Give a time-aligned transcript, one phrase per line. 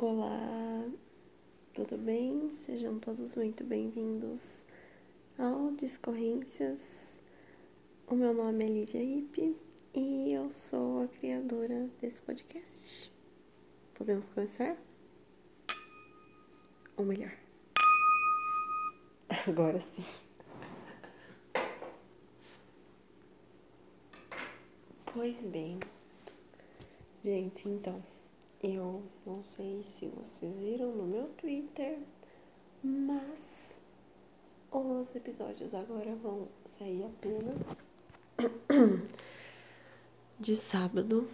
[0.00, 0.88] Olá,
[1.74, 2.54] tudo bem?
[2.54, 4.62] Sejam todos muito bem-vindos
[5.36, 7.20] ao Discorrências.
[8.06, 9.56] O meu nome é Lívia Ipe
[9.92, 13.12] e eu sou a criadora desse podcast.
[13.92, 14.76] Podemos começar?
[16.96, 17.36] Ou melhor,
[19.48, 20.04] agora sim.
[25.12, 25.80] Pois bem,
[27.24, 28.00] gente, então.
[28.60, 32.00] Eu não sei se vocês viram no meu Twitter,
[32.82, 33.80] mas
[34.72, 37.88] os episódios agora vão sair apenas
[40.40, 41.28] de sábado,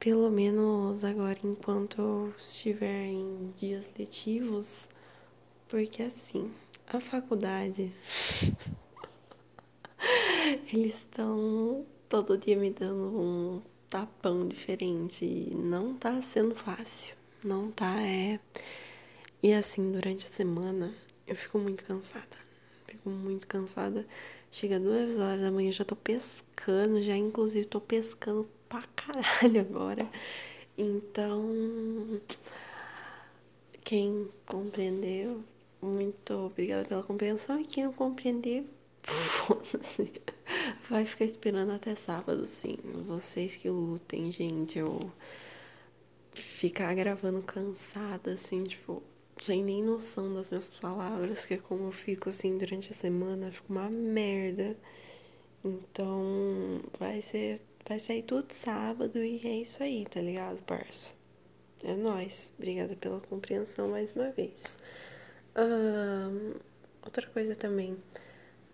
[0.00, 4.88] pelo menos agora enquanto eu estiver em dias letivos,
[5.68, 6.50] porque assim,
[6.86, 7.92] a faculdade
[10.72, 17.14] eles estão todo dia me dando um tapão diferente e não tá sendo fácil.
[17.44, 18.40] Não tá, é.
[19.42, 20.94] E assim, durante a semana
[21.26, 22.36] eu fico muito cansada.
[22.86, 24.06] Fico muito cansada.
[24.50, 30.08] Chega duas horas da manhã, já tô pescando, já inclusive tô pescando pra caralho agora.
[30.78, 31.50] Então,
[33.84, 35.44] quem compreendeu,
[35.82, 37.60] muito obrigada pela compreensão.
[37.60, 38.64] E quem não compreendeu,
[39.02, 40.10] foda-se.
[40.88, 42.76] Vai ficar esperando até sábado, sim.
[43.06, 44.78] Vocês que lutem, gente.
[44.78, 45.12] Eu
[46.34, 49.02] ficar gravando cansada, assim, tipo,
[49.40, 53.50] sem nem noção das minhas palavras, que é como eu fico assim durante a semana,
[53.52, 54.76] fico uma merda.
[55.64, 57.60] Então, vai ser.
[57.88, 61.12] Vai sair tudo sábado e é isso aí, tá ligado, parça?
[61.82, 62.52] É nóis.
[62.56, 64.78] Obrigada pela compreensão mais uma vez.
[65.56, 66.54] Um,
[67.04, 67.96] outra coisa também.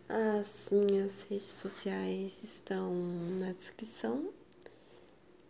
[0.08, 2.94] As minhas redes sociais estão
[3.38, 4.30] na descrição.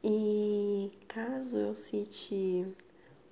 [0.02, 2.66] E caso eu cite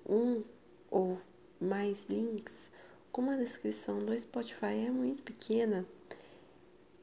[0.09, 0.45] um
[0.89, 1.19] ou
[1.61, 2.71] mais links,
[3.11, 5.85] como a descrição do Spotify é muito pequena,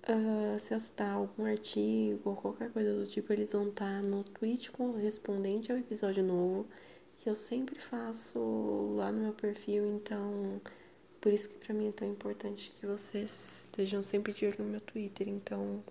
[0.07, 4.23] uh, se eu citar algum artigo ou qualquer coisa do tipo, eles vão estar no
[4.23, 6.65] tweet correspondente ao episódio novo,
[7.17, 8.39] que eu sempre faço
[8.95, 10.61] lá no meu perfil, então
[11.23, 14.65] por isso que para mim é tão importante que vocês estejam sempre de olho no
[14.65, 15.29] meu Twitter.
[15.29, 15.81] Então,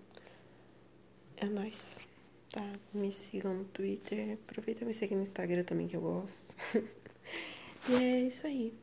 [1.35, 2.07] é nóis,
[2.51, 2.61] tá?
[2.93, 4.37] Me sigam no Twitter.
[4.47, 6.55] Aproveita e me seguir no Instagram também, que eu gosto.
[7.89, 8.77] e é isso aí.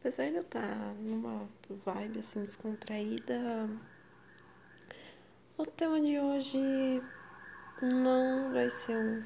[0.00, 3.70] Apesar de eu estar tá numa vibe assim descontraída,
[5.56, 6.58] o tema de hoje
[7.80, 9.24] não vai ser um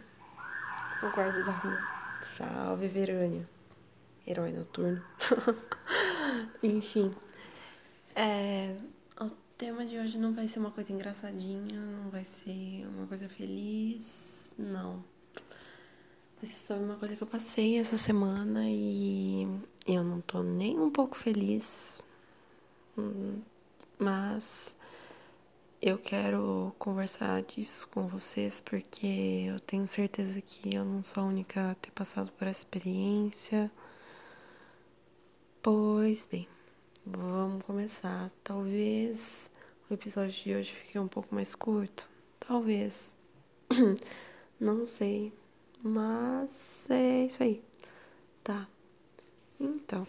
[1.02, 1.78] o guarda da rua.
[2.20, 3.48] Salve, Verânia.
[4.26, 5.02] Herói noturno.
[6.62, 7.14] Enfim.
[8.14, 8.74] É,
[9.20, 13.28] o tema de hoje não vai ser uma coisa engraçadinha, não vai ser uma coisa
[13.28, 15.04] feliz, não.
[16.40, 19.46] Vai ser sobre uma coisa que eu passei essa semana e
[19.86, 22.02] eu não tô nem um pouco feliz,
[23.98, 24.76] mas
[25.80, 31.26] eu quero conversar disso com vocês porque eu tenho certeza que eu não sou a
[31.26, 33.70] única a ter passado por essa experiência.
[35.68, 36.46] Pois bem,
[37.04, 38.30] vamos começar.
[38.44, 39.50] Talvez
[39.90, 42.08] o episódio de hoje fique um pouco mais curto.
[42.38, 43.12] Talvez.
[44.60, 45.32] Não sei.
[45.82, 47.64] Mas é isso aí.
[48.44, 48.68] Tá.
[49.58, 50.06] Então.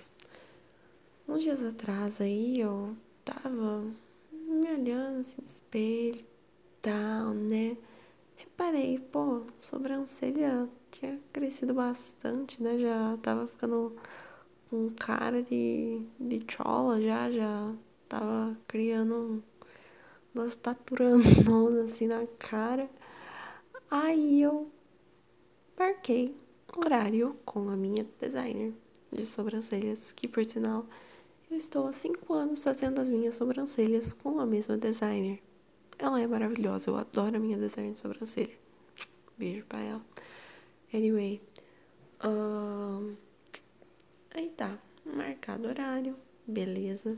[1.28, 3.84] Uns dias atrás aí eu tava
[4.32, 6.24] me olhando assim no espelho
[6.84, 7.76] tal, né?
[8.36, 12.78] Reparei, pô, sobrancelha tinha crescido bastante, né?
[12.78, 13.96] Já tava ficando
[14.72, 17.74] um cara de, de chola já, já
[18.08, 19.44] tava criando
[20.34, 21.26] umas taturanas
[21.84, 22.90] assim na cara.
[23.90, 24.70] Aí eu
[25.78, 26.36] marquei
[26.76, 28.74] horário com a minha designer
[29.12, 30.86] de sobrancelhas, que por sinal
[31.50, 35.42] eu estou há cinco anos fazendo as minhas sobrancelhas com a mesma designer.
[35.98, 38.54] Ela é maravilhosa, eu adoro a minha designer de sobrancelha.
[39.38, 40.02] Beijo pra ela.
[40.94, 41.42] Anyway.
[42.24, 43.16] Um,
[44.38, 47.18] Aí tá, marcado horário, beleza.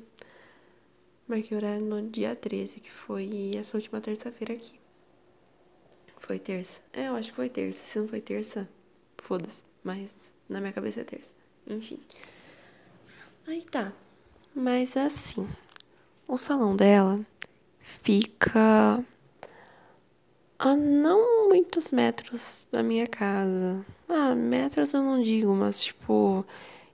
[1.27, 4.79] Marquei horário no dia 13, que foi essa última terça-feira aqui.
[6.15, 6.79] Foi terça?
[6.93, 7.83] É, eu acho que foi terça.
[7.83, 8.69] Se não foi terça,
[9.17, 9.63] foda-se.
[9.83, 10.15] Mas
[10.47, 11.35] na minha cabeça é terça.
[11.67, 11.99] Enfim.
[13.45, 13.91] Aí tá.
[14.55, 15.45] Mas assim,
[16.25, 17.19] o salão dela
[17.79, 19.03] fica
[20.57, 23.85] a não muitos metros da minha casa.
[24.07, 26.45] Ah, metros eu não digo, mas tipo,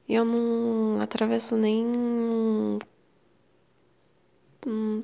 [0.07, 2.79] eu não atravesso nem um,
[4.65, 5.03] um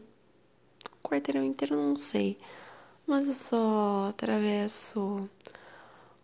[1.03, 2.37] quarteirão inteiro, não sei.
[3.07, 5.29] Mas eu só atravesso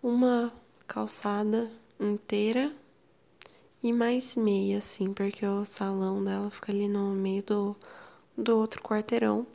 [0.01, 0.53] uma
[0.88, 2.71] calçada inteira
[3.83, 7.75] e mais meia, assim, porque o salão dela fica ali no meio do,
[8.38, 9.45] do outro quarteirão.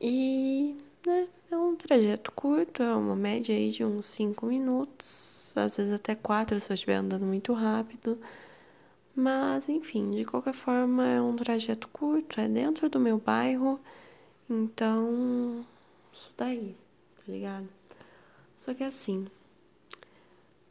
[0.00, 0.76] E,
[1.06, 5.92] né, é um trajeto curto, é uma média aí de uns 5 minutos, às vezes
[5.92, 8.18] até 4 se eu estiver andando muito rápido.
[9.14, 13.80] Mas, enfim, de qualquer forma, é um trajeto curto, é dentro do meu bairro,
[14.48, 15.66] então,
[16.12, 16.76] isso daí,
[17.16, 17.68] tá ligado?
[18.58, 19.26] Só que assim,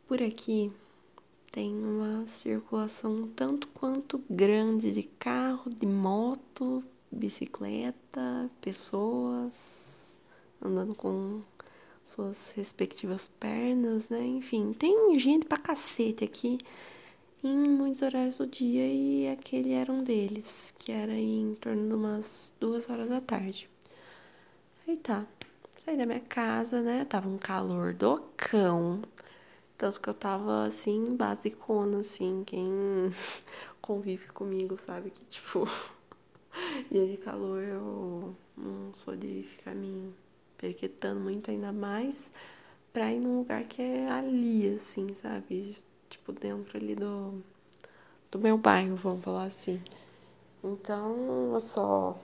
[0.07, 0.71] por aqui
[1.51, 9.96] tem uma circulação tanto quanto grande de carro, de moto, bicicleta, pessoas
[10.61, 11.41] andando com
[12.05, 14.25] suas respectivas pernas, né?
[14.25, 16.57] Enfim, tem gente pra cacete aqui
[17.43, 21.93] em muitos horários do dia e aquele era um deles, que era em torno de
[21.93, 23.69] umas duas horas da tarde.
[24.87, 25.25] Aí tá,
[25.83, 27.05] saí da minha casa, né?
[27.05, 29.01] Tava um calor do cão.
[29.77, 32.69] Tanto que eu tava assim, basicona, assim, quem
[33.81, 35.67] convive comigo sabe que, tipo,
[36.89, 40.13] dia de calor eu não sou de ficar me
[40.57, 42.31] perquetando muito, ainda mais
[42.93, 45.77] pra ir num lugar que é ali, assim, sabe?
[46.09, 47.41] tipo, dentro ali do,
[48.31, 49.81] do meu bairro, vamos falar assim.
[50.63, 52.17] Então, eu só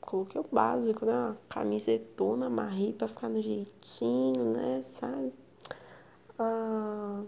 [0.00, 1.12] coloquei o básico, né?
[1.12, 4.82] Uma camisetona, amarrei pra ficar no jeitinho, né?
[4.84, 5.32] Sabe?
[6.38, 7.26] Uh,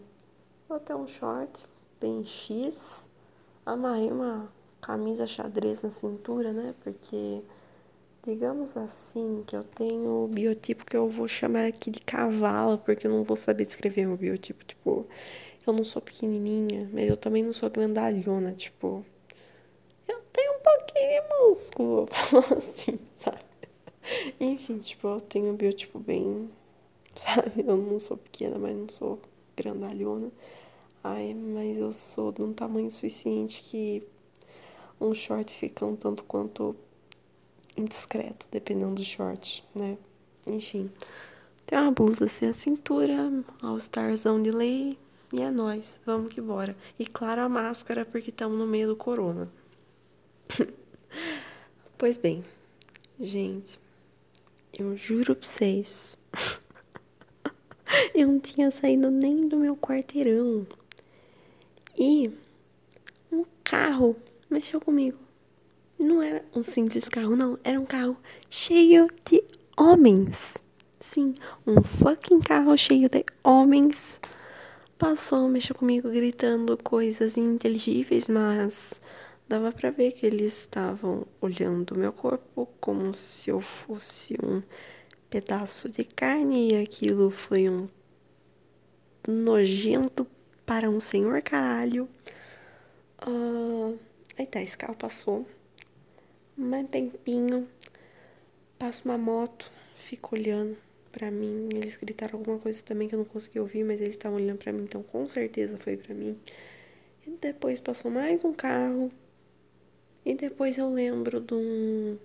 [0.68, 1.66] botei um short
[2.00, 3.08] bem X,
[3.64, 4.48] amarrei uma
[4.80, 6.74] camisa xadrez na cintura, né?
[6.82, 7.42] Porque,
[8.24, 13.06] digamos assim, que eu tenho o biotipo que eu vou chamar aqui de cavalo, porque
[13.06, 15.06] eu não vou saber descrever meu biotipo, tipo,
[15.66, 19.04] eu não sou pequenininha, mas eu também não sou grandalhona, tipo.
[20.08, 22.08] Eu tenho um pouquinho de músculo,
[22.56, 23.38] assim, sabe?
[24.40, 26.50] Enfim, tipo, eu tenho um biotipo bem.
[27.14, 27.64] Sabe?
[27.66, 29.20] Eu não sou pequena, mas não sou
[29.54, 30.32] grandalhona.
[31.04, 34.02] Ai, mas eu sou de um tamanho suficiente que
[35.00, 36.74] um short fica um tanto quanto
[37.76, 39.96] indiscreto, dependendo do short, né?
[40.46, 40.90] Enfim.
[41.66, 43.30] Tem uma blusa sem a cintura,
[43.62, 44.98] all starzão de lei,
[45.32, 46.76] e é nós, vamos que bora.
[46.98, 49.50] E claro, a máscara, porque estamos no meio do corona.
[51.96, 52.44] pois bem,
[53.18, 53.80] gente,
[54.78, 56.18] eu juro pra vocês.
[58.14, 60.66] eu não tinha saído nem do meu quarteirão.
[61.96, 62.30] E
[63.30, 64.14] um carro
[64.50, 65.18] mexeu comigo.
[66.02, 67.56] Não era um simples carro, não.
[67.62, 68.16] Era um carro
[68.50, 69.44] cheio de
[69.76, 70.62] homens.
[70.98, 71.32] Sim,
[71.64, 74.20] um fucking carro cheio de homens
[74.98, 79.00] passou, mexeu comigo gritando coisas ininteligíveis, mas
[79.48, 84.60] dava para ver que eles estavam olhando meu corpo como se eu fosse um
[85.30, 87.88] pedaço de carne e aquilo foi um
[89.28, 90.26] nojento
[90.66, 92.08] para um senhor caralho.
[93.24, 93.96] Uh,
[94.36, 95.46] aí tá, esse carro passou.
[96.62, 97.68] Mais tempinho.
[98.78, 100.76] Passa uma moto, fico olhando
[101.10, 101.68] para mim.
[101.74, 104.72] Eles gritaram alguma coisa também que eu não consegui ouvir, mas eles estavam olhando para
[104.72, 106.38] mim, então com certeza foi para mim.
[107.26, 109.10] E depois passou mais um carro.
[110.24, 112.16] E depois eu lembro de um,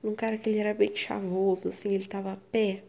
[0.00, 2.84] de um cara que ele era bem chavoso, assim, ele tava a pé.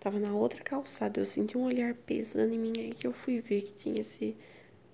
[0.00, 3.40] Tava na outra calçada, eu senti um olhar pesando em mim aí que eu fui
[3.40, 4.36] ver que tinha esse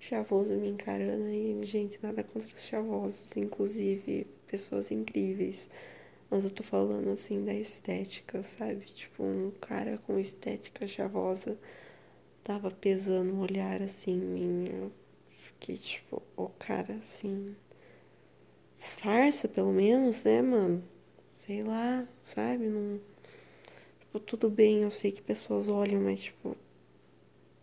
[0.01, 1.29] chavoso me encarando.
[1.29, 5.69] E, gente, nada contra os chavosos, inclusive pessoas incríveis.
[6.31, 8.85] Mas eu tô falando assim da estética, sabe?
[8.87, 11.59] Tipo, um cara com estética chavosa
[12.45, 14.69] tava pesando um olhar assim em mim.
[14.73, 14.93] Eu
[15.31, 17.55] fiquei tipo, o cara assim.
[18.75, 20.83] Disfarça pelo menos, né, mano?
[21.35, 22.67] Sei lá, sabe?
[22.69, 23.01] Não.
[24.01, 26.57] Tipo, tudo bem, eu sei que pessoas olham, mas tipo.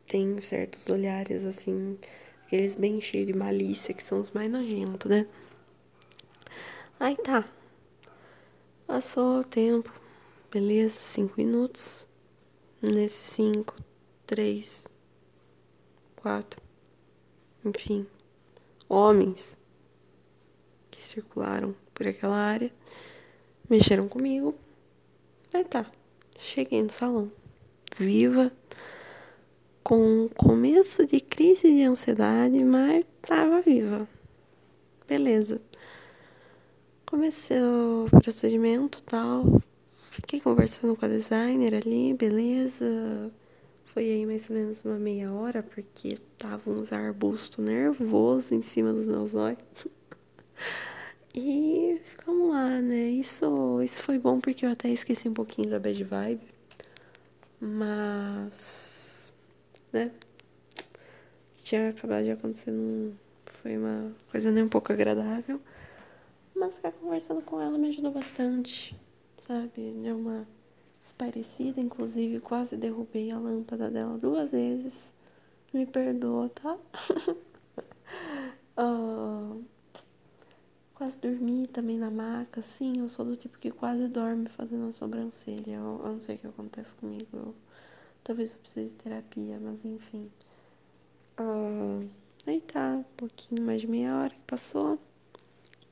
[0.08, 1.98] Tem certos olhares assim.
[2.46, 5.28] Aqueles bem cheios de malícia, que são os mais nojentos, né?
[7.00, 7.48] Aí tá.
[8.86, 9.92] Passou o tempo,
[10.52, 12.08] beleza, cinco minutos.
[12.82, 13.76] Nesses cinco,
[14.28, 14.88] três,
[16.16, 16.62] quatro,
[17.64, 18.06] enfim,
[18.88, 19.58] homens
[20.92, 22.72] que circularam por aquela área
[23.70, 24.56] mexeram comigo.
[25.54, 25.90] Aí tá,
[26.38, 27.32] cheguei no salão,
[27.98, 28.52] viva,
[29.86, 34.10] com começo de crise de ansiedade, mas tava viva.
[35.08, 35.62] Beleza.
[37.06, 39.62] Comecei o procedimento tal.
[39.92, 43.32] Fiquei conversando com a designer ali, beleza.
[43.94, 48.92] Foi aí mais ou menos uma meia hora, porque tava uns arbustos nervosos em cima
[48.92, 49.60] dos meus olhos.
[51.38, 53.10] E ficamos lá, né?
[53.10, 56.48] Isso, isso foi bom porque eu até esqueci um pouquinho da bad vibe.
[57.60, 59.15] Mas,
[59.96, 60.12] né?
[61.64, 63.12] tinha acabado de acontecer não
[63.46, 65.60] foi uma coisa nem um pouco agradável.
[66.56, 68.96] Mas ficar conversando com ela me ajudou bastante,
[69.40, 69.92] sabe?
[70.04, 70.48] Deu uma
[71.18, 75.14] parecida, inclusive quase derrubei a lâmpada dela duas vezes.
[75.74, 76.78] Me perdoa, tá?
[78.78, 79.64] uh,
[80.94, 84.94] quase dormi também na maca, sim, eu sou do tipo que quase dorme fazendo a
[84.94, 85.72] sobrancelha.
[85.72, 87.28] Eu, eu não sei o que acontece comigo.
[87.34, 87.56] Eu,
[88.26, 90.30] talvez eu precise de terapia, mas enfim.
[91.40, 92.10] Uh,
[92.46, 95.00] aí tá, um pouquinho mais de meia hora que passou.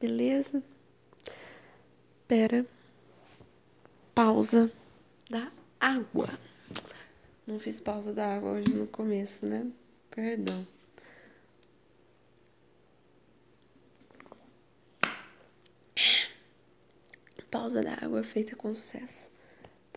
[0.01, 0.61] Beleza?
[2.27, 2.65] Pera.
[4.15, 4.71] Pausa
[5.29, 6.27] da água.
[7.45, 9.71] Não fiz pausa da água hoje no começo, né?
[10.09, 10.67] Perdão.
[17.51, 19.31] Pausa da água feita com sucesso.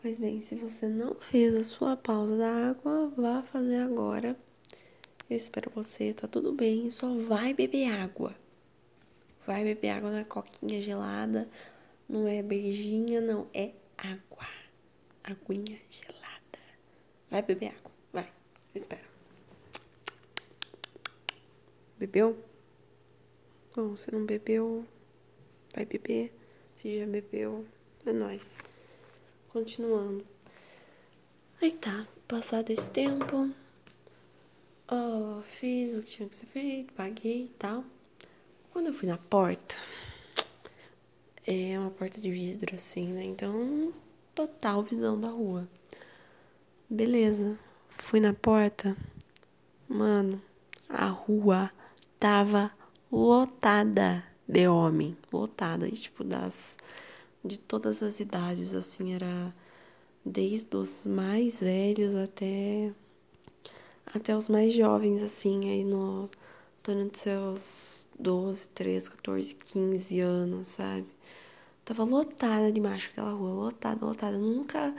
[0.01, 4.37] Pois bem, se você não fez a sua pausa da água, vá fazer agora.
[5.29, 8.35] Eu espero você, tá tudo bem, só vai beber água.
[9.47, 11.49] Vai beber água, é coquinha gelada,
[12.09, 14.47] não é beijinha, não, é água.
[15.25, 16.59] Aguinha gelada.
[17.31, 18.31] Vai beber água, vai,
[18.75, 19.07] eu espero.
[21.99, 22.39] Bebeu?
[23.75, 24.87] Bom, se não bebeu,
[25.75, 26.33] vai beber.
[26.75, 27.67] Se já bebeu,
[28.05, 28.59] é nóis.
[29.57, 30.23] Continuando.
[31.63, 33.51] Aí tá, passado esse tempo,
[34.87, 37.83] oh, fiz o que tinha que ser feito, paguei e tal.
[38.71, 39.77] Quando eu fui na porta,
[41.47, 43.23] é uma porta de vidro assim, né?
[43.25, 43.95] Então,
[44.35, 45.67] total visão da rua.
[46.91, 47.59] Beleza,
[47.89, 48.95] fui na porta,
[49.89, 50.39] mano,
[50.87, 51.71] a rua
[52.21, 52.71] tava
[53.11, 56.77] lotada de homem, lotada, e tipo das
[57.47, 59.55] de todas as idades, assim, era
[60.25, 62.93] desde os mais velhos até
[64.15, 66.29] até os mais jovens, assim, aí no
[66.83, 71.07] torno de seus 12, 13, 14, 15 anos, sabe?
[71.85, 74.39] Tava lotada de macho aquela rua, lotada, lotada.
[74.39, 74.95] Nunca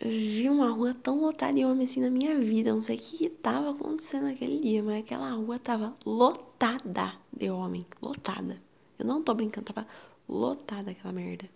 [0.00, 2.72] vi uma rua tão lotada de homem assim na minha vida.
[2.72, 7.86] Não sei o que tava acontecendo naquele dia, mas aquela rua tava lotada de homem,
[8.02, 8.60] lotada.
[8.98, 9.86] Eu não tô brincando, tava
[10.28, 11.48] lotada aquela merda.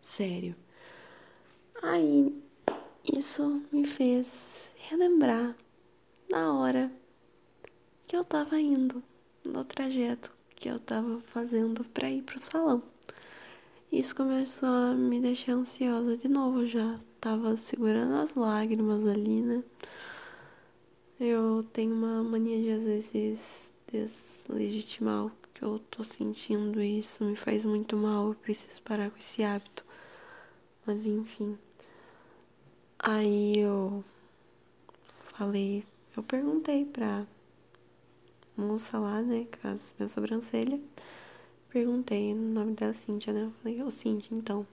[0.00, 0.54] Sério.
[1.82, 2.42] Aí
[3.04, 5.56] isso me fez relembrar
[6.30, 6.90] na hora
[8.06, 9.02] que eu tava indo
[9.44, 12.82] no trajeto que eu tava fazendo para ir pro salão.
[13.92, 19.62] Isso começou a me deixar ansiosa de novo, já tava segurando as lágrimas ali, né?
[21.20, 27.64] Eu tenho uma mania de às vezes deslegitimar que eu tô sentindo isso, me faz
[27.64, 29.84] muito mal, eu preciso parar com esse hábito.
[30.84, 31.56] Mas enfim.
[32.98, 34.04] Aí eu
[35.06, 35.84] falei,
[36.16, 37.26] eu perguntei pra
[38.56, 40.80] moça lá, né, que faz minha sobrancelha.
[41.68, 43.44] Perguntei o nome dela Cíntia, né?
[43.44, 44.66] Eu falei, ô Cíntia, então,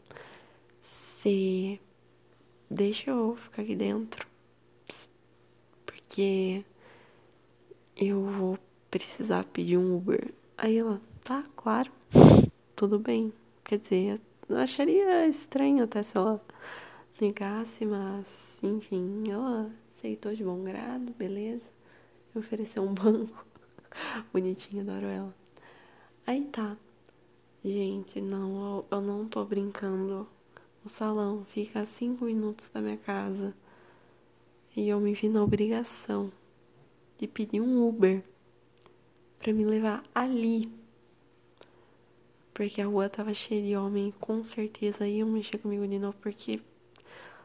[0.82, 1.80] você
[2.70, 4.28] deixa eu ficar aqui dentro?
[5.86, 6.64] Porque
[7.98, 8.60] eu vou
[8.90, 10.32] precisar pedir um Uber.
[10.64, 11.92] Aí ela, tá, claro,
[12.76, 13.34] tudo bem.
[13.64, 16.40] Quer dizer, eu acharia estranho até se ela
[17.20, 21.66] negasse, mas enfim, ela aceitou de bom grado, beleza.
[22.32, 23.44] Me ofereceu um banco.
[24.32, 25.36] Bonitinha, adoro ela.
[26.28, 26.78] Aí tá.
[27.66, 30.28] Gente, não, eu, eu não tô brincando.
[30.86, 33.56] O salão fica a cinco minutos da minha casa.
[34.76, 36.32] E eu me vi na obrigação
[37.18, 38.24] de pedir um Uber
[39.42, 40.72] para me levar ali.
[42.54, 46.62] Porque a rua tava cheia de homem, com certeza iam mexer comigo de novo, porque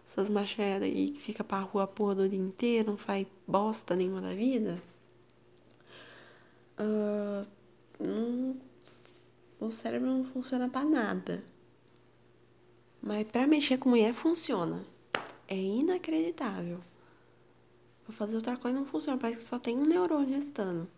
[0.06, 4.20] essas machadas aí que fica pra rua porra do dia inteiro, não faz bosta nenhuma
[4.20, 4.80] da vida.
[6.78, 7.46] Uh,
[7.98, 8.56] não,
[9.58, 11.42] o cérebro não funciona para nada.
[13.00, 14.84] Mas para mexer com mulher funciona.
[15.48, 16.80] É inacreditável.
[18.04, 20.88] Pra fazer outra coisa não funciona, parece que só tem um neurônio restando.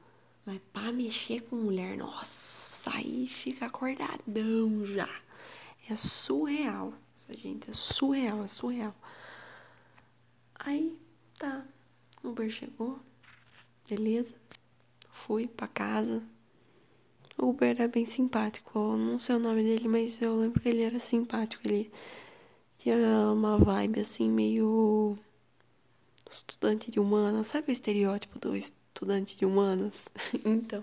[0.48, 5.06] Mas pra mexer com mulher, nossa, aí fica acordadão já.
[5.90, 6.94] É surreal.
[7.14, 8.94] Essa gente é surreal, é surreal.
[10.58, 10.96] Aí,
[11.38, 11.66] tá.
[12.24, 12.98] Uber chegou.
[13.86, 14.34] Beleza.
[15.10, 16.22] Fui pra casa.
[17.36, 18.78] O Uber era bem simpático.
[18.78, 21.62] Eu não sei o nome dele, mas eu lembro que ele era simpático.
[21.68, 21.92] Ele
[22.78, 22.96] tinha
[23.34, 25.18] uma vibe assim, meio
[26.30, 27.48] estudante de humanas.
[27.48, 28.56] Sabe o estereótipo do
[28.98, 30.08] estudante de humanas.
[30.44, 30.82] então,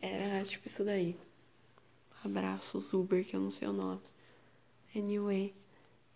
[0.00, 1.16] era tipo isso daí.
[2.22, 4.00] Abraços Uber, que eu não sei o nome.
[4.94, 5.52] Anyway,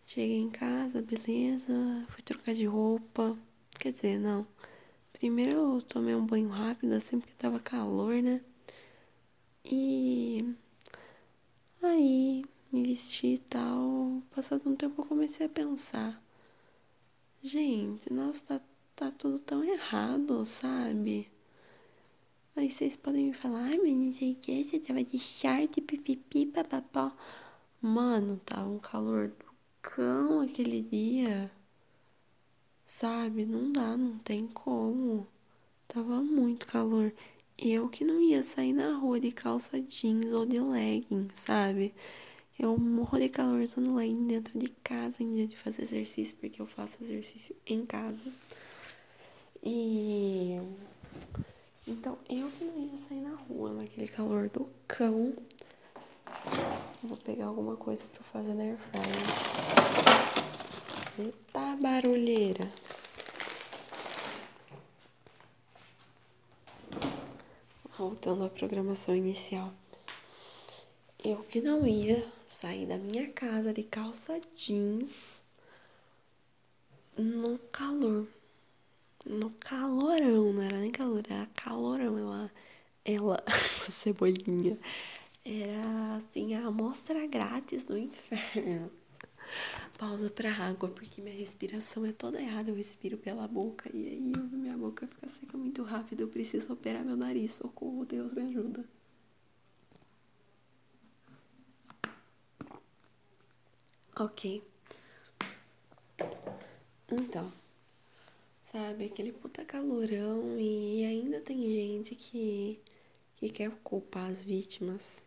[0.06, 1.72] cheguei em casa, beleza.
[2.10, 3.36] Fui trocar de roupa.
[3.78, 4.46] Quer dizer, não.
[5.12, 8.40] Primeiro eu tomei um banho rápido, assim, porque tava calor, né?
[9.64, 10.54] E
[11.82, 14.22] aí me vesti e tal.
[14.30, 16.22] Passado um tempo eu comecei a pensar.
[17.42, 18.64] Gente, nossa, tá,
[19.00, 21.26] tá tudo tão errado, sabe?
[22.54, 25.80] Aí vocês podem me falar, ai, mas não sei o que, você tava de short,
[25.80, 27.10] pipipi, papapó.
[27.80, 29.46] Mano, tava um calor do
[29.80, 31.50] cão aquele dia.
[32.84, 33.46] Sabe?
[33.46, 35.26] Não dá, não tem como.
[35.88, 37.10] Tava muito calor.
[37.56, 41.94] Eu que não ia sair na rua de calça jeans ou de legging, sabe?
[42.58, 46.60] Eu morro de calor usando legging dentro de casa em dia de fazer exercício, porque
[46.60, 48.30] eu faço exercício em casa.
[49.62, 50.58] E
[51.86, 55.34] então eu que não ia sair na rua naquele calor do cão.
[57.02, 59.04] Vou pegar alguma coisa pra fazer na airfryer.
[61.18, 62.70] Eita barulheira.
[67.98, 69.72] Voltando à programação inicial.
[71.22, 75.42] Eu que não ia sair da minha casa de calça jeans
[77.16, 78.26] no calor.
[79.26, 82.18] No calorão, não era nem calor, era calorão.
[82.18, 82.50] Ela,
[83.04, 83.44] ela,
[83.88, 84.78] cebolinha,
[85.44, 88.90] era assim a amostra grátis do inferno.
[89.98, 92.70] Pausa pra água, porque minha respiração é toda errada.
[92.70, 96.20] Eu respiro pela boca e aí minha boca fica seca muito rápido.
[96.22, 97.52] Eu preciso operar meu nariz.
[97.54, 98.84] Socorro, Deus me ajuda.
[104.16, 104.62] Ok.
[107.10, 107.50] Então,
[108.70, 112.80] sabe, aquele puta calorão e ainda tem gente que,
[113.36, 115.24] que quer culpar as vítimas,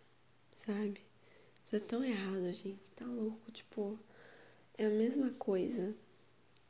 [0.56, 1.02] sabe?
[1.66, 2.92] Isso é tão errado, gente.
[2.96, 4.00] Tá louco, tipo,
[4.78, 5.94] é a mesma coisa.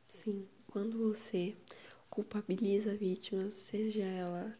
[0.08, 1.56] Sim, quando você
[2.10, 4.58] culpabiliza a vítima, seja ela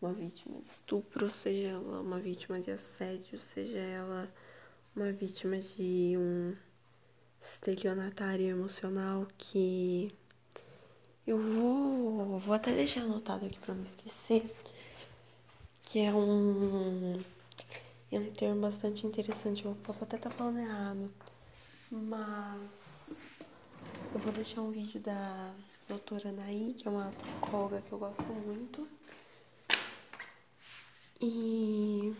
[0.00, 4.32] uma vítima de estupro, seja ela uma vítima de assédio, seja ela
[4.96, 6.56] uma vítima de um
[7.40, 10.12] estelionatário emocional que
[11.26, 14.44] eu vou, vou até deixar anotado aqui para não esquecer,
[15.82, 17.22] que é um
[18.10, 19.64] é um termo bastante interessante.
[19.64, 21.10] Eu posso até estar tá falando errado,
[21.90, 23.22] mas
[24.12, 25.54] eu vou deixar um vídeo da
[25.88, 28.86] doutora Naí, que é uma psicóloga que eu gosto muito.
[31.20, 32.14] E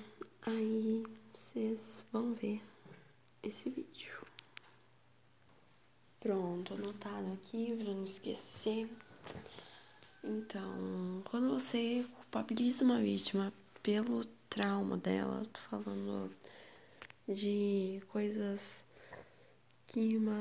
[0.47, 1.03] aí
[1.35, 2.63] vocês vão ver
[3.43, 4.22] esse vídeo.
[6.23, 8.89] Pronto, anotado aqui para não esquecer.
[10.23, 16.33] Então, quando você culpabiliza uma vítima pelo trauma dela, tô falando
[17.27, 18.85] de coisas
[19.85, 20.39] que uma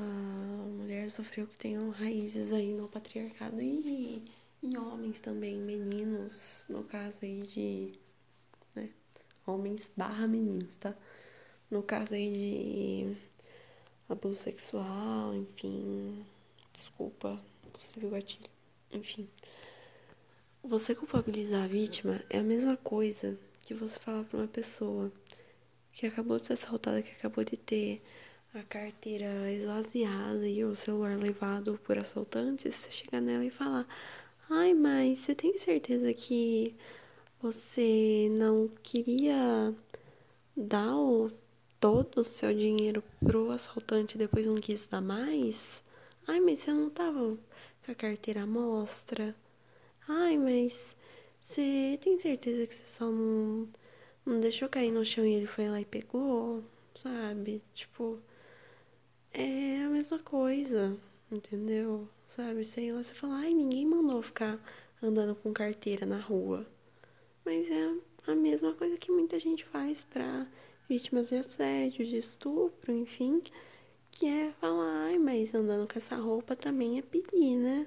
[0.68, 4.22] mulher sofreu que tenham raízes aí no patriarcado e,
[4.62, 7.92] e homens também, meninos, no caso aí de
[8.72, 8.88] né,
[9.44, 10.94] homens barra meninos, tá?
[11.68, 13.31] No caso aí de
[14.12, 16.24] abuso sexual, enfim.
[16.72, 17.38] Desculpa,
[17.72, 18.48] possível gatilho.
[18.92, 19.28] Enfim.
[20.62, 25.10] Você culpabilizar a vítima é a mesma coisa que você falar para uma pessoa
[25.92, 28.00] que acabou de ser assaltada, que acabou de ter
[28.54, 33.86] a carteira esvaziada e o celular levado por assaltantes, você chegar nela e falar:
[34.48, 36.74] Ai, mas você tem certeza que
[37.40, 39.74] você não queria
[40.56, 41.30] dar o
[41.82, 45.82] todo o seu dinheiro pro assaltante e depois não quis dar mais?
[46.28, 47.36] Ai, mas você não tava
[47.84, 49.34] com a carteira à mostra?
[50.06, 50.94] Ai, mas
[51.40, 53.68] você tem certeza que você só não,
[54.24, 56.62] não deixou cair no chão e ele foi lá e pegou?
[56.94, 57.60] Sabe?
[57.74, 58.20] Tipo,
[59.32, 60.96] é a mesma coisa,
[61.32, 62.08] entendeu?
[62.28, 62.64] Sabe?
[62.64, 64.56] Sei lá, você fala, ai, ninguém mandou ficar
[65.02, 66.64] andando com carteira na rua.
[67.44, 67.92] Mas é
[68.28, 70.46] a mesma coisa que muita gente faz pra
[70.92, 73.40] vítimas de assédio, de estupro, enfim,
[74.10, 77.86] que é falar, ai, mas andando com essa roupa também é pedir, né?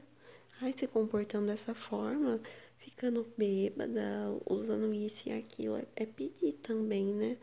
[0.59, 2.41] Ai, se comportando dessa forma,
[2.79, 7.37] ficando bêbada, usando isso e aquilo, é, é pedir também, né?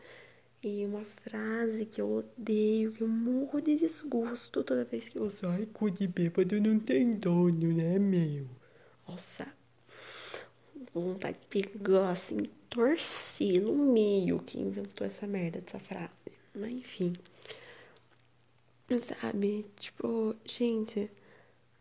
[0.61, 5.23] E uma frase que eu odeio, que eu morro de desgosto toda vez que eu
[5.23, 5.47] ouço.
[5.47, 8.49] Ai, cu de bêbado não tem dono, né, meu?
[9.07, 9.47] Nossa,
[10.93, 16.11] vontade de pegar assim, torci no meio que inventou essa merda dessa frase.
[16.55, 17.13] Mas enfim.
[18.99, 19.65] Sabe?
[19.77, 21.09] Tipo, gente,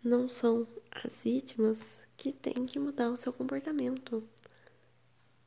[0.05, 4.23] não são as vítimas que têm que mudar o seu comportamento.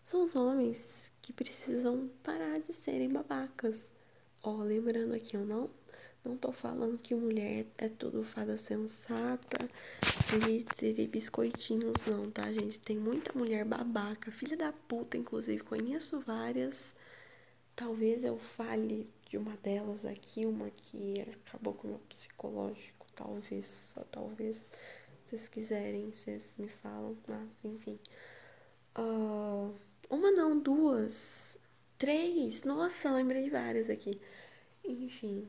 [0.04, 3.92] São os homens que precisam parar de serem babacas.
[4.46, 5.72] Ó, oh, lembrando aqui, eu não,
[6.24, 9.58] Não tô falando que mulher é tudo fada sensata,
[10.82, 12.80] e biscoitinhos, não, tá, gente?
[12.80, 15.64] Tem muita mulher babaca, filha da puta, inclusive.
[15.64, 16.96] Conheço várias.
[17.76, 21.16] Talvez eu fale de uma delas aqui, uma que
[21.48, 24.70] acabou com o meu psicológico, talvez, só talvez.
[25.22, 28.00] Se vocês quiserem, vocês me falam, mas enfim.
[28.98, 29.74] Uh,
[30.10, 31.58] uma não, duas,
[32.06, 32.64] três.
[32.64, 34.22] Nossa, lembrei de várias aqui.
[34.84, 35.48] Enfim.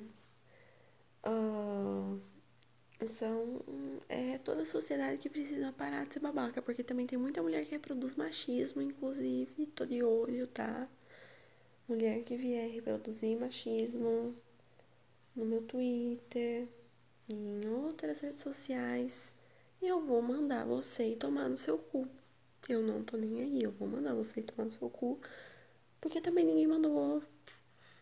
[1.26, 2.18] Uh,
[3.06, 3.60] são.
[4.08, 6.62] É toda a sociedade que precisa parar de ser babaca.
[6.62, 9.66] Porque também tem muita mulher que reproduz machismo, inclusive.
[9.74, 10.88] Tô de olho, tá?
[11.86, 14.34] Mulher que vier reproduzir machismo
[15.36, 16.66] no meu Twitter,
[17.28, 19.34] em outras redes sociais,
[19.82, 22.08] eu vou mandar você tomar no seu cu.
[22.68, 25.20] Eu não tô nem aí, eu vou mandar você tomar no seu cu.
[26.06, 27.20] Porque também ninguém mandou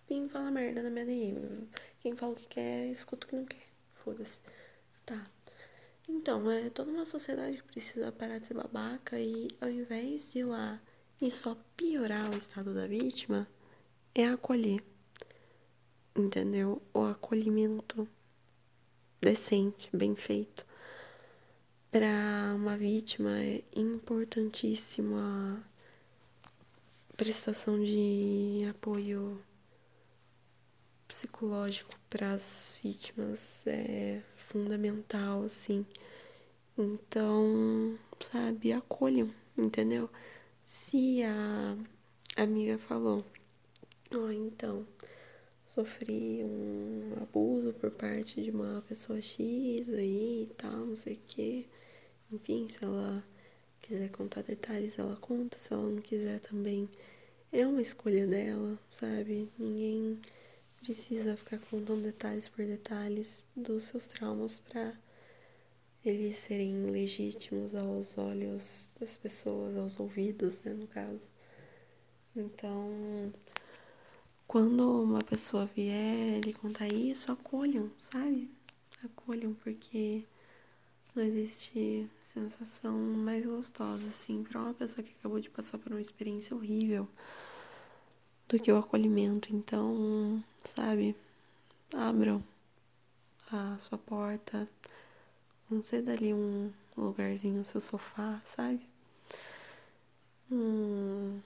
[0.07, 1.67] vir falar merda na minha DM.
[2.01, 3.67] Quem fala o que quer, escuta o que não quer.
[3.95, 4.43] Foda-se.
[5.07, 5.27] Tá.
[6.07, 10.45] Então, é toda uma sociedade precisa parar de ser babaca e ao invés de ir
[10.45, 10.83] lá
[11.19, 13.49] e só piorar o estado da vítima,
[14.15, 14.85] é acolher.
[16.15, 16.83] Entendeu?
[16.93, 18.07] O acolhimento
[19.19, 20.67] decente, bem feito.
[21.91, 25.74] Para uma vítima é importantíssimo a
[27.17, 29.41] prestação de apoio
[31.07, 35.87] psicológico para as vítimas é fundamental, assim.
[36.77, 40.11] Então, sabe, acolham, entendeu?
[40.65, 41.77] Se a
[42.37, 43.25] amiga falou,
[44.13, 44.85] ó, oh, então,
[45.69, 51.21] sofri um abuso por parte de uma pessoa X aí e tal, não sei o
[51.29, 51.69] que.
[52.33, 53.25] Enfim, se ela
[53.85, 55.59] quiser contar detalhes, ela conta.
[55.59, 56.89] Se ela não quiser também,
[57.53, 59.49] é uma escolha dela, sabe?
[59.59, 60.19] Ninguém
[60.81, 64.95] precisa ficar contando detalhes por detalhes dos seus traumas para
[66.05, 71.29] eles serem legítimos aos olhos das pessoas, aos ouvidos, né, no caso.
[72.37, 73.33] Então,
[74.47, 78.51] quando uma pessoa vier lhe contar isso, acolham, sabe?
[79.03, 80.25] Acolham, porque
[81.15, 86.01] não existe sensação mais gostosa, assim, para uma pessoa que acabou de passar por uma
[86.01, 87.09] experiência horrível
[88.49, 89.55] do que o acolhimento.
[89.55, 91.15] Então, sabe,
[91.95, 92.43] abram
[93.51, 94.69] a sua porta,
[95.69, 98.81] conceda ali um lugarzinho no seu sofá, sabe?
[100.51, 101.41] Hum,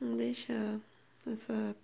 [0.00, 0.80] não deixa
[1.26, 1.76] essa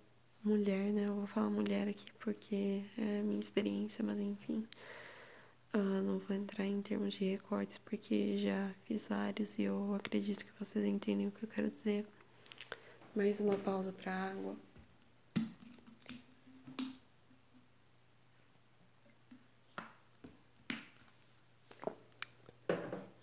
[0.43, 1.07] mulher, né?
[1.07, 4.65] Eu vou falar mulher aqui porque é a minha experiência, mas enfim.
[5.73, 10.45] Uh, não vou entrar em termos de recortes porque já fiz vários e eu acredito
[10.45, 12.05] que vocês entendem o que eu quero dizer.
[13.15, 14.55] Mais uma pausa para água.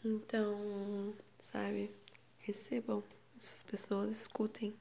[0.05, 1.91] Então, sabe,
[2.41, 3.03] recebam
[3.37, 4.75] essas pessoas, escutem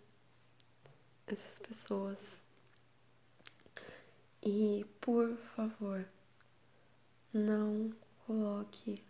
[1.25, 2.43] essas pessoas.
[4.41, 6.05] E, por favor,
[7.33, 7.91] não
[8.25, 9.03] coloque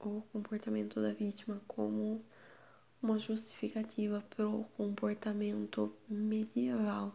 [0.00, 2.24] o comportamento da vítima como
[3.02, 7.14] uma justificativa para o comportamento medieval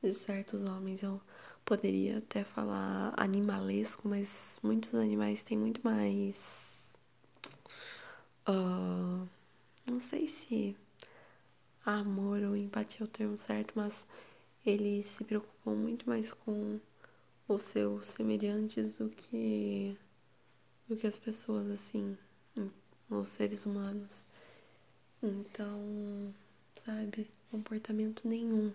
[0.00, 1.02] de certos homens.
[1.02, 1.20] Eu
[1.64, 6.96] poderia até falar animalesco, mas muitos animais têm muito mais.
[8.48, 9.26] Uh,
[9.88, 10.76] não sei se
[11.84, 14.06] amor ou empatia é o termo certo, mas
[14.64, 16.78] eles se preocupam muito mais com
[17.54, 19.96] os seus semelhantes do que
[20.88, 22.16] do que as pessoas assim,
[23.08, 24.26] os seres humanos.
[25.22, 26.34] Então,
[26.84, 28.72] sabe, comportamento nenhum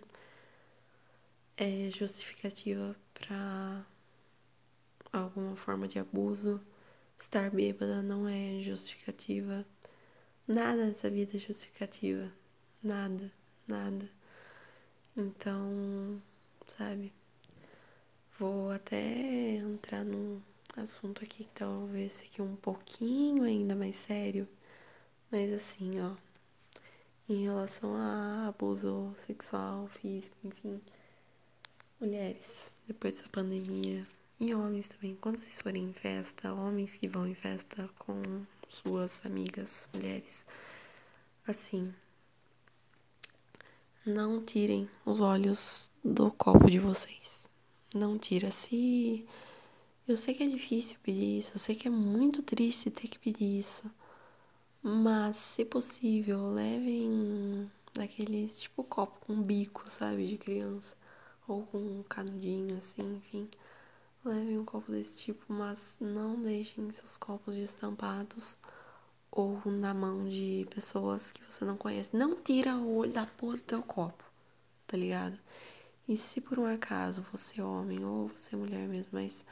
[1.57, 3.85] é justificativa para
[5.11, 6.61] alguma forma de abuso.
[7.17, 9.65] Estar bêbada não é justificativa.
[10.47, 12.31] Nada nessa vida é justificativa.
[12.83, 13.31] Nada,
[13.67, 14.09] nada.
[15.17, 16.21] Então,
[16.67, 17.13] sabe?
[18.38, 20.41] Vou até entrar num
[20.76, 24.45] assunto aqui que talvez fique um pouquinho ainda mais sério,
[25.32, 26.12] mas assim, ó,
[27.30, 30.82] em relação a abuso sexual, físico, enfim,
[31.98, 34.06] mulheres, depois dessa pandemia,
[34.38, 38.21] e homens também, quando vocês forem em festa, homens que vão em festa com
[38.67, 40.45] suas amigas, mulheres,
[41.48, 41.95] assim,
[44.06, 47.54] não tirem os olhos do copo de vocês
[47.97, 48.51] não tira.
[48.51, 49.25] Se
[50.08, 53.19] eu sei que é difícil pedir isso, eu sei que é muito triste ter que
[53.19, 53.89] pedir isso,
[54.84, 60.95] mas se possível, levem daqueles tipo copo com bico, sabe, de criança,
[61.47, 63.49] ou com um canudinho assim, enfim.
[64.23, 68.58] levem um copo desse tipo, mas não deixem seus copos destampados
[69.31, 72.15] ou na mão de pessoas que você não conhece.
[72.15, 74.23] Não tira o olho da porra do teu copo,
[74.88, 75.38] tá ligado?
[76.07, 79.43] E se por um acaso você é homem ou você é mulher mesmo, mas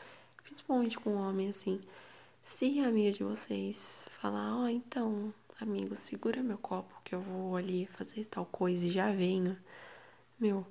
[0.43, 1.81] principalmente com homem assim,
[2.41, 7.21] se a amiga de vocês falar, ó, oh, então, amigo, segura meu copo que eu
[7.21, 9.57] vou ali fazer tal coisa e já venho.
[10.39, 10.65] Meu,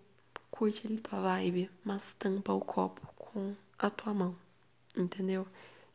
[0.50, 4.36] curte ali tua vibe, mas tampa o copo com a tua mão,
[4.96, 5.48] entendeu?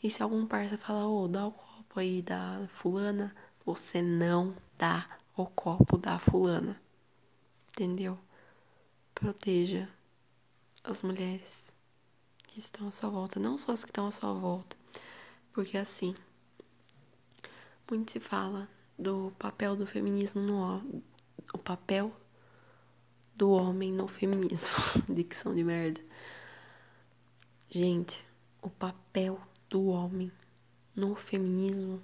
[0.03, 3.33] E se algum parça falar, ô, oh, dá o copo aí da fulana,
[3.65, 6.81] você não dá o copo da fulana,
[7.69, 8.17] entendeu?
[9.19, 9.89] Proteja
[10.83, 11.73] as mulheres
[12.43, 14.77] que estão à sua volta, não só as que estão à sua volta,
[15.51, 16.15] porque assim,
[17.89, 21.03] muito se fala do papel do feminismo no
[21.51, 22.15] o papel
[23.35, 24.69] do homem no feminismo,
[25.09, 25.99] dicção de merda.
[27.65, 28.23] Gente,
[28.61, 30.31] o papel do homem
[30.95, 32.03] no feminismo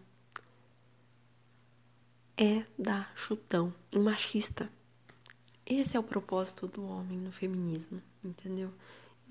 [2.36, 4.68] é dar chutão em machista.
[5.66, 8.72] Esse é o propósito do homem no feminismo, entendeu?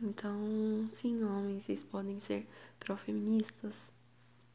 [0.00, 2.48] Então, sim, homens, vocês podem ser
[2.80, 3.92] pró-feministas,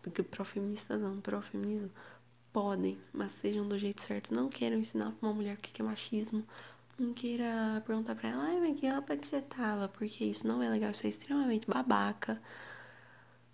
[0.01, 1.91] porque pró-feministas não, pró-feminismo,
[2.51, 4.33] podem, mas sejam do jeito certo.
[4.33, 6.43] Não queiram ensinar pra uma mulher o que é machismo,
[6.97, 10.63] não queira perguntar pra ela, ai, mas que roupa que você tava, porque isso não
[10.63, 12.41] é legal, isso é extremamente babaca.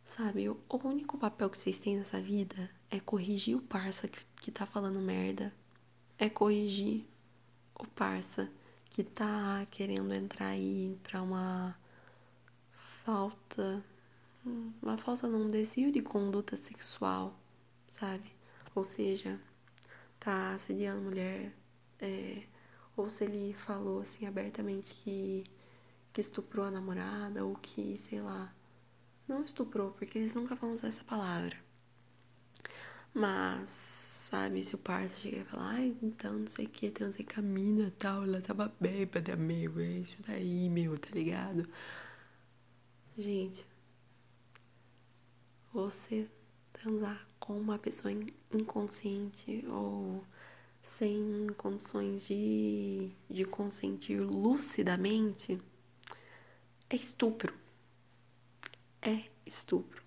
[0.05, 4.51] Sabe, o único papel que vocês têm nessa vida é corrigir o parça que, que
[4.51, 5.53] tá falando merda,
[6.17, 7.05] é corrigir
[7.83, 8.49] o parça
[8.89, 11.75] que tá querendo entrar aí pra uma
[12.71, 13.83] falta,
[14.81, 17.35] uma falta não, um desvio de conduta sexual,
[17.87, 18.31] sabe?
[18.75, 19.39] Ou seja,
[20.19, 21.53] tá assediando mulher,
[21.99, 22.43] é,
[22.95, 25.43] ou se ele falou assim abertamente que,
[26.13, 28.53] que estuprou a namorada, ou que, sei lá,
[29.27, 31.57] não estuprou, porque eles nunca vão usar essa palavra.
[33.13, 34.63] Mas sabe?
[34.65, 37.91] Se o parça chega e falar, ai, então não sei o que, transei com a
[37.99, 41.69] tal, ela tava bêbada, meu, é isso daí, meu, tá ligado?
[43.15, 43.63] Gente,
[45.71, 46.27] você
[46.73, 48.11] transar com uma pessoa
[48.51, 50.23] inconsciente ou
[50.81, 55.61] sem condições de, de consentir lucidamente
[56.89, 57.53] é estupro.
[58.99, 60.01] É estupro.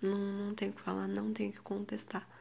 [0.00, 2.37] Não, não tenho o que falar, não tenho que contestar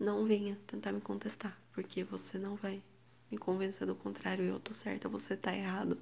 [0.00, 2.82] não venha tentar me contestar, porque você não vai
[3.30, 4.44] me convencer do contrário.
[4.44, 5.98] Eu tô certa, você tá errado.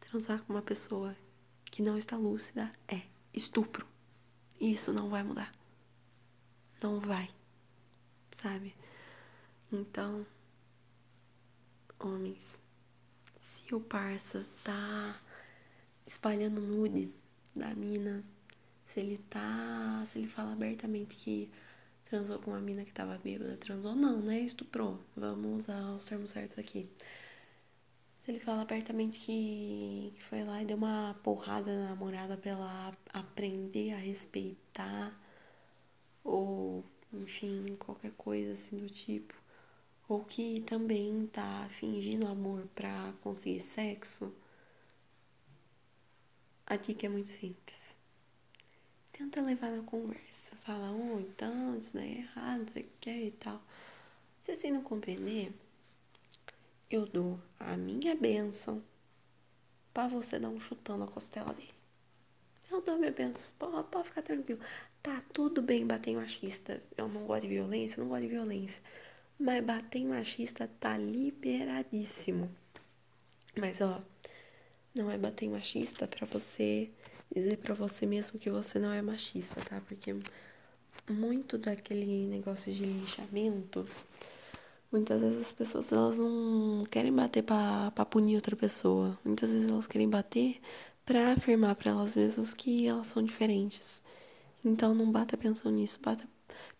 [0.00, 1.14] Transar com uma pessoa
[1.66, 3.86] que não está lúcida é estupro.
[4.58, 5.52] Isso não vai mudar.
[6.82, 7.30] Não vai.
[8.32, 8.74] Sabe?
[9.70, 10.26] Então,
[11.98, 12.60] homens,
[13.38, 15.20] se o parça tá
[16.06, 17.12] espalhando nude
[17.54, 18.24] da mina,
[18.86, 21.50] se ele tá, se ele fala abertamente que
[22.04, 24.40] transou com uma mina que tava bêbada, transou não, né?
[24.40, 25.00] Estuprou.
[25.16, 26.88] Vamos usar os termos certos aqui.
[28.18, 32.52] Se ele fala abertamente que, que foi lá e deu uma porrada na namorada pra
[32.52, 35.12] ela aprender a respeitar,
[36.22, 39.34] ou enfim, qualquer coisa assim do tipo,
[40.08, 44.32] ou que também tá fingindo amor pra conseguir sexo,
[46.66, 47.83] a dica é muito simples.
[49.16, 53.10] Tenta levar na conversa fala, oh, então, isso daí é errado, não sei o que
[53.10, 53.62] e tal.
[54.40, 55.52] Se assim não compreender,
[56.90, 58.82] eu dou a minha bênção
[59.92, 61.74] para você dar um chutão na costela dele.
[62.70, 64.60] Eu dou a minha bênção, pode, pode ficar tranquilo.
[65.02, 66.82] Tá tudo bem bater em machista.
[66.96, 68.82] Eu não gosto de violência, não gosto de violência.
[69.38, 72.50] Mas bater em machista tá liberadíssimo.
[73.54, 74.02] Mas ó,
[74.94, 76.90] não é bater em machista para você
[77.32, 79.80] dizer para você mesmo que você não é machista, tá?
[79.86, 80.16] Porque
[81.10, 83.86] muito daquele negócio de linchamento,
[84.90, 89.18] muitas vezes as pessoas elas não querem bater para punir outra pessoa.
[89.24, 90.60] Muitas vezes elas querem bater
[91.04, 94.02] para afirmar para elas mesmas que elas são diferentes.
[94.64, 96.26] Então não bata pensando nisso, bata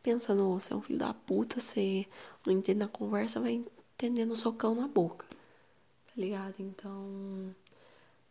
[0.03, 2.07] pensando, você é um filho da puta, você
[2.47, 3.63] não entende a conversa, vai
[3.95, 5.27] entendendo socão na boca.
[5.29, 6.55] Tá ligado?
[6.59, 7.55] Então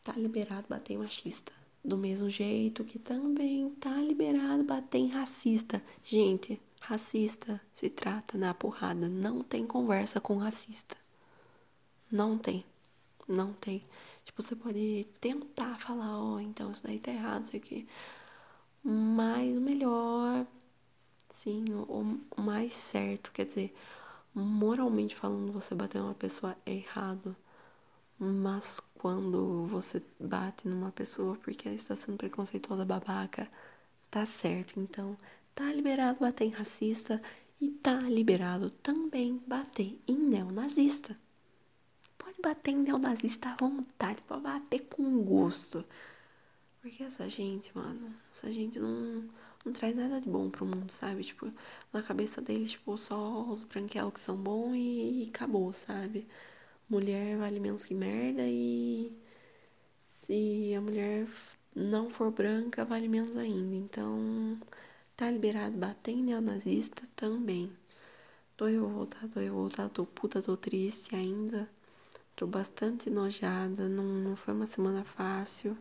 [0.03, 1.51] tá liberado bater machista.
[1.83, 5.83] Do mesmo jeito que também tá liberado bater em racista.
[6.03, 9.09] Gente, racista se trata na porrada.
[9.09, 10.95] Não tem conversa com racista.
[12.11, 12.63] Não tem.
[13.27, 13.83] Não tem.
[14.23, 17.87] Tipo, você pode tentar falar, ó, oh, então isso daí tá errado, isso aqui.
[18.83, 20.45] Mas o melhor,
[21.29, 23.75] sim, o, o mais certo, quer dizer,
[24.33, 27.35] moralmente falando, você bater uma pessoa é errado.
[28.19, 33.49] Mas quando você bate numa pessoa porque ela está sendo preconceituosa, babaca,
[34.11, 34.79] tá certo.
[34.79, 35.17] Então,
[35.55, 37.21] tá liberado bater em racista
[37.61, 41.17] e tá liberado também bater em neonazista.
[42.17, 45.85] Pode bater em neonazista à vontade, pode bater com gosto.
[46.81, 49.23] Porque essa gente, mano, essa gente não,
[49.65, 51.23] não traz nada de bom pro mundo, sabe?
[51.23, 51.51] Tipo,
[51.93, 56.27] na cabeça deles, tipo, só os branquelos que são bons e, e acabou, sabe?
[56.89, 59.11] Mulher vale menos que merda e
[60.07, 61.27] se a mulher
[61.75, 63.75] não for branca, vale menos ainda.
[63.75, 64.57] Então,
[65.15, 67.71] tá liberado bater em neonazista também.
[68.55, 71.67] Tô revoltada, tô revoltada, tô puta, tô triste ainda.
[72.35, 75.77] Tô bastante enojada, não, não foi uma semana fácil.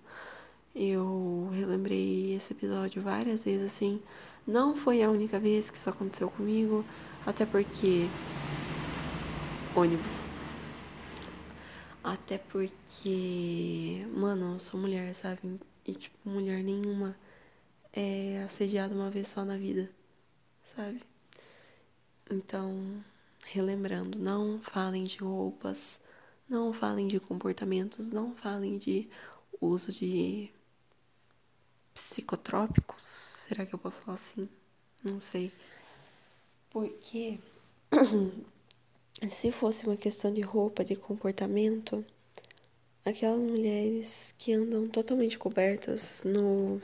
[0.74, 4.02] Eu relembrei esse episódio várias vezes, assim.
[4.46, 6.84] Não foi a única vez que isso aconteceu comigo,
[7.26, 8.08] até porque.
[9.74, 10.28] Ônibus.
[12.02, 15.60] Até porque, mano, eu sou mulher, sabe?
[15.86, 17.16] E, tipo, mulher nenhuma
[17.92, 19.90] é assediada uma vez só na vida,
[20.74, 21.02] sabe?
[22.30, 23.04] Então,
[23.44, 26.00] relembrando, não falem de roupas,
[26.48, 29.08] não falem de comportamentos, não falem de
[29.60, 30.50] uso de
[31.94, 33.02] psicotrópicos.
[33.02, 34.48] Será que eu posso falar assim?
[35.04, 35.52] Não sei.
[36.70, 37.38] Porque
[39.28, 42.04] se fosse uma questão de roupa, de comportamento,
[43.04, 46.80] aquelas mulheres que andam totalmente cobertas no,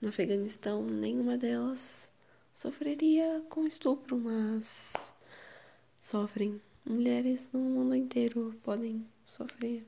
[0.00, 2.08] no Afeganistão, nenhuma delas
[2.52, 5.12] sofreria com estupro, mas
[6.00, 6.60] sofrem.
[6.84, 9.86] Mulheres no mundo inteiro podem sofrer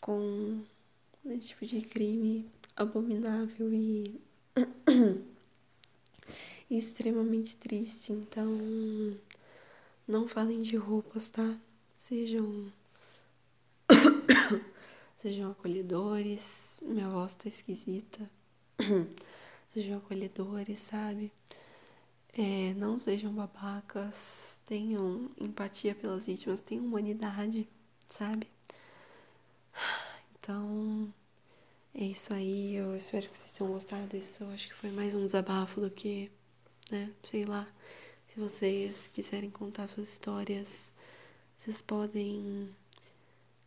[0.00, 0.62] com
[1.26, 4.18] esse tipo de crime abominável e
[6.70, 8.12] extremamente triste.
[8.12, 8.48] Então,
[10.06, 11.58] não falem de roupas, tá?
[11.96, 12.72] Sejam.
[15.18, 16.80] Sejam acolhedores.
[16.84, 18.30] Minha voz tá esquisita.
[19.72, 21.32] Sejam acolhedores, sabe?
[22.34, 24.60] É, não sejam babacas.
[24.66, 26.60] Tenham empatia pelas vítimas.
[26.60, 27.68] Tenham humanidade,
[28.08, 28.48] sabe?
[30.38, 31.12] Então.
[31.94, 32.74] É isso aí.
[32.74, 34.16] Eu espero que vocês tenham gostado.
[34.16, 36.30] Isso eu acho que foi mais um desabafo do que,
[36.90, 37.12] né?
[37.22, 37.68] Sei lá.
[38.32, 40.90] Se vocês quiserem contar suas histórias,
[41.58, 42.66] vocês podem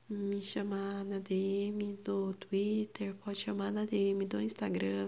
[0.09, 5.07] me chamar na DM do Twitter, pode chamar na DM do Instagram.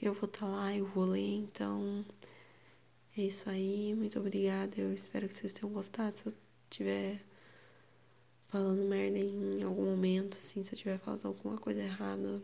[0.00, 2.02] Eu vou estar tá lá, eu vou ler, então
[3.14, 3.94] é isso aí.
[3.94, 4.80] Muito obrigada.
[4.80, 6.16] Eu espero que vocês tenham gostado.
[6.16, 6.32] Se eu
[6.70, 7.20] tiver
[8.48, 12.40] falando merda em algum momento, assim, se eu tiver falado alguma coisa errada,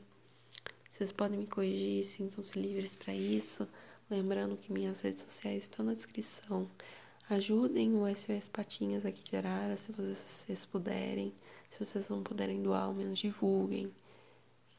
[0.90, 3.66] vocês podem me corrigir, sintam-se livres para isso.
[4.10, 6.68] Lembrando que minhas redes sociais estão na descrição.
[7.28, 11.34] Ajudem o SOS Patinhas aqui de Arara, se vocês puderem.
[11.70, 13.92] Se vocês não puderem doar, ao menos divulguem.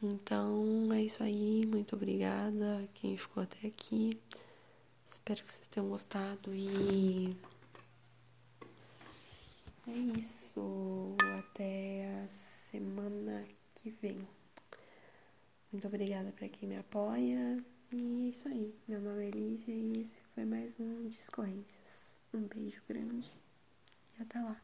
[0.01, 1.63] Então é isso aí.
[1.67, 4.19] Muito obrigada quem ficou até aqui.
[5.05, 7.37] Espero que vocês tenham gostado e.
[9.87, 11.15] É isso.
[11.37, 14.27] Até a semana que vem.
[15.71, 17.63] Muito obrigada para quem me apoia.
[17.91, 18.75] E é isso aí.
[18.87, 22.19] Meu nome é Lívia e esse foi mais um Discorrências.
[22.31, 23.33] Um beijo grande
[24.17, 24.61] e até lá.